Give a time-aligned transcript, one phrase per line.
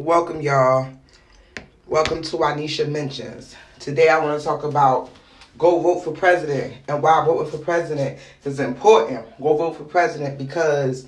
[0.00, 0.90] Welcome, y'all.
[1.86, 3.54] Welcome to Anisha Mentions.
[3.78, 5.10] Today, I want to talk about
[5.58, 9.26] go vote for president and why voting for president is important.
[9.38, 11.06] Go vote for president because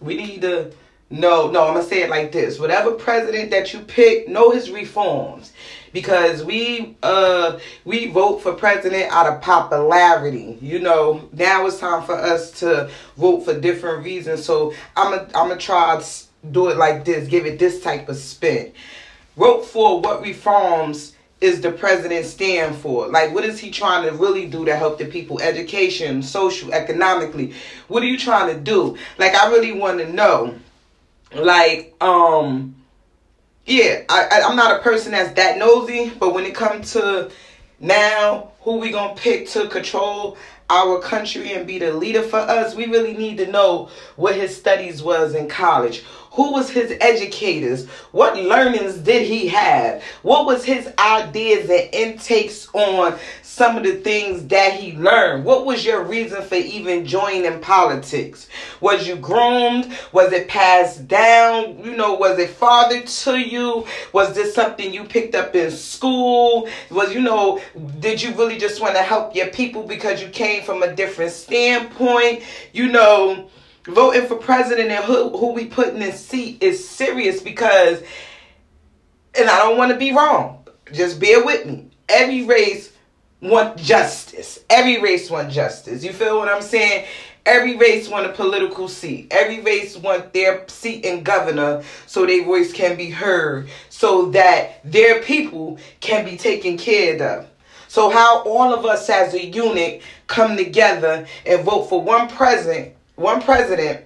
[0.00, 0.72] we need to
[1.10, 1.48] know.
[1.48, 5.52] No, I'm gonna say it like this: whatever president that you pick, know his reforms
[5.92, 10.58] because we uh we vote for president out of popularity.
[10.60, 14.44] You know, now it's time for us to vote for different reasons.
[14.44, 18.08] So I'm a, I'm gonna try to do it like this, give it this type
[18.08, 18.72] of spin.
[19.36, 23.08] Vote for what reforms is the president stand for?
[23.08, 25.40] Like, what is he trying to really do to help the people?
[25.40, 27.52] Education, social, economically.
[27.88, 28.96] What are you trying to do?
[29.18, 30.58] Like, I really want to know.
[31.34, 32.76] Like, um,
[33.66, 37.30] yeah, I, I I'm not a person that's that nosy, but when it comes to
[37.80, 40.36] now who we gonna pick to control
[40.70, 44.56] our country and be the leader for us, we really need to know what his
[44.56, 46.04] studies was in college.
[46.34, 47.86] Who was his educators?
[48.10, 50.02] What learnings did he have?
[50.22, 55.44] What was his ideas and intakes on some of the things that he learned?
[55.44, 58.48] What was your reason for even joining politics?
[58.80, 59.96] Was you groomed?
[60.10, 61.78] Was it passed down?
[61.84, 63.86] You know, was it fathered to you?
[64.12, 66.68] Was this something you picked up in school?
[66.90, 67.60] Was, you know,
[68.00, 71.30] did you really just want to help your people because you came from a different
[71.30, 72.42] standpoint?
[72.72, 73.48] You know,
[73.86, 78.02] voting for president and who, who we put in this seat is serious because,
[79.38, 81.90] and I don't want to be wrong, just bear with me.
[82.08, 82.92] Every race
[83.40, 84.60] want justice.
[84.70, 86.02] Every race want justice.
[86.04, 87.06] You feel what I'm saying?
[87.46, 89.28] Every race want a political seat.
[89.30, 94.80] Every race want their seat in governor so their voice can be heard, so that
[94.82, 97.46] their people can be taken care of.
[97.88, 102.94] So how all of us as a unit come together and vote for one president
[103.16, 104.04] one president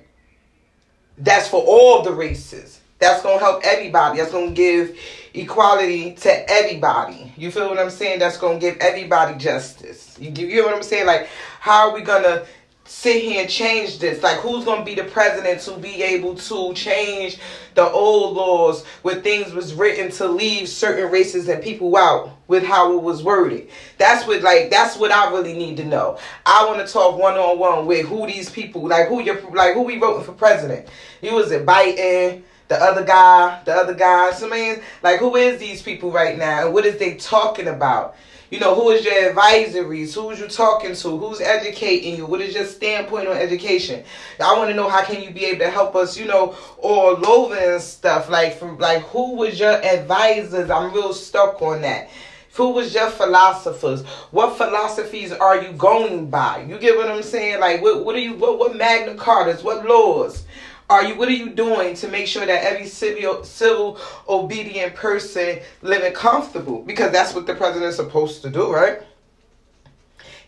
[1.18, 2.80] that's for all the races.
[2.98, 4.18] That's gonna help everybody.
[4.18, 4.98] That's gonna give
[5.34, 7.32] equality to everybody.
[7.36, 8.18] You feel what I'm saying?
[8.18, 10.16] That's gonna give everybody justice.
[10.18, 11.06] You you know what I'm saying?
[11.06, 11.28] Like,
[11.60, 12.44] how are we gonna
[12.88, 14.22] sit here and change this?
[14.22, 17.38] Like, who's gonna be the president to be able to change
[17.74, 22.64] the old laws where things was written to leave certain races and people out with
[22.64, 23.68] how it was worded?
[23.98, 26.18] That's what, like, that's what I really need to know.
[26.46, 29.74] I want to talk one on one with who these people, like, who you're, like,
[29.74, 30.88] who we voting for president.
[31.20, 32.42] You was it Biden?
[32.68, 34.30] The other guy, the other guy.
[34.32, 38.16] So man, like who is these people right now and what is they talking about?
[38.50, 40.14] You know, who is your advisories?
[40.14, 41.18] Who's you talking to?
[41.18, 42.24] Who's educating you?
[42.24, 44.04] What is your standpoint on education?
[44.40, 47.26] I want to know how can you be able to help us, you know, all
[47.26, 48.30] over and stuff.
[48.30, 50.70] Like from like who was your advisors?
[50.70, 52.08] I'm real stuck on that.
[52.54, 54.04] Who was your philosophers?
[54.30, 56.64] What philosophies are you going by?
[56.66, 57.60] You get what I'm saying?
[57.60, 59.62] Like what what are you what what Magna Cartas?
[59.62, 60.44] What laws?
[60.90, 65.60] Are you what are you doing to make sure that every civil civil obedient person
[65.82, 66.82] living comfortable?
[66.82, 69.02] Because that's what the president's supposed to do, right?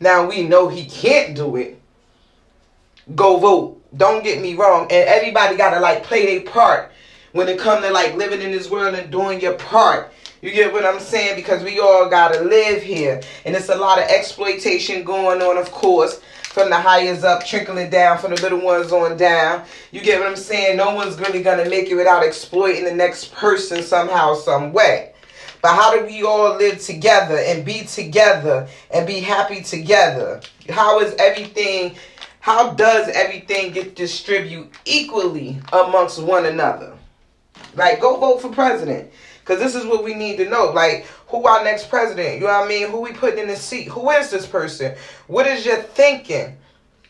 [0.01, 1.79] Now we know he can't do it.
[3.15, 3.83] Go vote.
[3.95, 4.85] Don't get me wrong.
[4.85, 6.91] And everybody gotta like play their part
[7.33, 10.11] when it comes to like living in this world and doing your part.
[10.41, 11.37] You get what I'm saying?
[11.37, 13.21] Because we all gotta live here.
[13.45, 16.21] And it's a lot of exploitation going on, of course
[16.51, 19.65] from the highest up trickling down from the little ones on down.
[19.93, 20.77] You get what I'm saying?
[20.77, 25.13] No one's really gonna make it without exploiting the next person somehow, some way.
[25.63, 30.41] But how do we all live together and be together and be happy together?
[30.69, 31.95] How is everything,
[32.41, 36.95] how does everything get distributed equally amongst one another?
[37.77, 39.13] Like, go vote for president.
[39.51, 40.67] Because this is what we need to know.
[40.67, 42.37] Like, who our next president?
[42.37, 42.89] You know what I mean?
[42.89, 43.89] Who we putting in the seat?
[43.89, 44.95] Who is this person?
[45.27, 46.57] What is your thinking?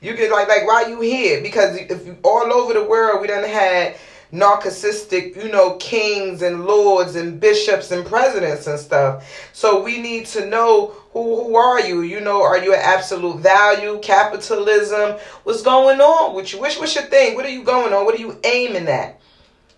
[0.01, 1.43] You get like, like, why you here?
[1.43, 3.97] Because if you, all over the world, we done had
[4.33, 9.51] narcissistic, you know, kings and lords and bishops and presidents and stuff.
[9.53, 12.01] So we need to know who who are you?
[12.01, 15.19] You know, are you an absolute value, capitalism?
[15.45, 16.61] What's going on with you?
[16.61, 17.35] What's, what's your thing?
[17.35, 18.07] What are you going on?
[18.07, 19.20] What are you aiming at?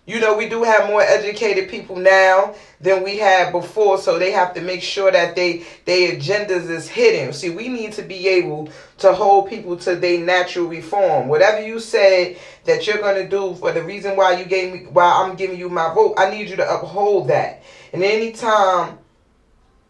[0.05, 4.31] You know, we do have more educated people now than we had before, so they
[4.31, 7.31] have to make sure that they their agendas is hidden.
[7.31, 11.29] See, we need to be able to hold people to their natural reform.
[11.29, 15.23] Whatever you say that you're gonna do for the reason why you gave me why
[15.23, 17.63] I'm giving you my vote, I need you to uphold that.
[17.93, 18.97] And anytime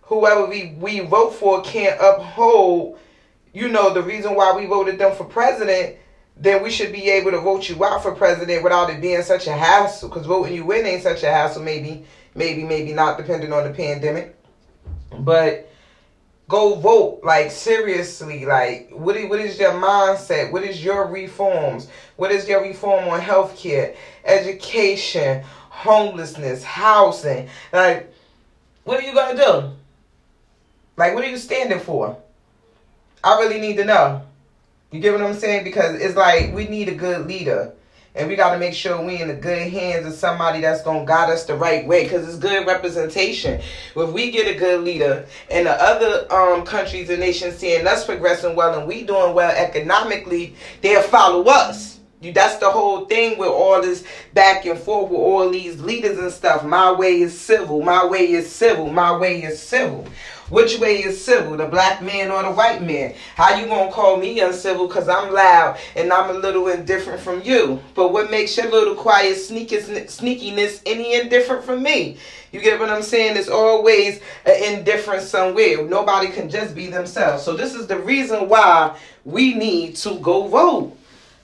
[0.03, 2.99] whoever we, we vote for can't uphold,
[3.51, 5.97] you know, the reason why we voted them for president,
[6.35, 9.47] then we should be able to vote you out for president without it being such
[9.47, 10.09] a hassle.
[10.09, 11.61] Because voting you in ain't such a hassle.
[11.61, 14.35] Maybe, maybe, maybe not, depending on the pandemic.
[15.19, 15.69] But
[16.47, 17.21] go vote.
[17.23, 18.45] Like seriously.
[18.45, 20.51] Like what is, what is your mindset?
[20.51, 21.87] What is your reforms?
[22.15, 23.95] What is your reform on healthcare,
[24.25, 25.43] education,
[25.73, 27.49] homelessness, housing.
[27.73, 28.13] Like,
[28.83, 29.71] what are you gonna do?
[30.95, 32.17] Like, what are you standing for?
[33.23, 34.21] I really need to know.
[34.93, 35.63] You get what I'm saying?
[35.63, 37.73] Because it's like we need a good leader.
[38.13, 40.99] And we got to make sure we in the good hands of somebody that's going
[40.99, 43.59] to guide us the right way because it's good representation.
[43.95, 48.05] If we get a good leader and the other um, countries and nations seeing us
[48.05, 51.99] progressing well and we doing well economically, they'll follow us.
[52.31, 54.03] That's the whole thing with all this
[54.33, 56.63] back and forth with all these leaders and stuff.
[56.63, 57.81] My way is civil.
[57.81, 58.89] My way is civil.
[58.89, 60.07] My way is civil.
[60.49, 63.15] Which way is civil, the black man or the white man?
[63.35, 67.41] How you gonna call me uncivil because I'm loud and I'm a little indifferent from
[67.41, 67.81] you?
[67.95, 72.17] But what makes your little quiet sneakiness any indifferent from me?
[72.51, 73.35] You get what I'm saying?
[73.35, 75.87] It's always an indifference somewhere.
[75.87, 77.41] Nobody can just be themselves.
[77.41, 80.95] So this is the reason why we need to go vote.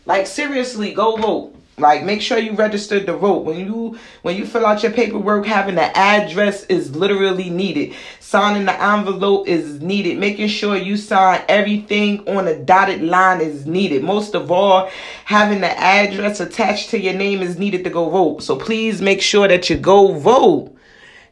[0.10, 1.56] Like seriously, go vote.
[1.78, 3.46] Like make sure you register to vote.
[3.46, 7.94] When you when you fill out your paperwork, having the address is literally needed.
[8.20, 10.18] Signing the envelope is needed.
[10.18, 14.04] Making sure you sign everything on a dotted line is needed.
[14.04, 14.90] Most of all,
[15.26, 18.42] having the address attached to your name is needed to go vote.
[18.42, 20.76] So please make sure that you go vote.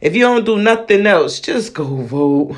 [0.01, 2.55] If you don't do nothing else, just go vote.